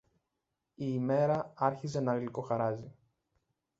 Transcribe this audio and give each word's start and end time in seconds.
Η 0.75 0.99
μέρα 0.99 1.53
άρχιζε 1.55 1.99
να 2.01 2.17
γλυκοχαράζει. 2.17 2.93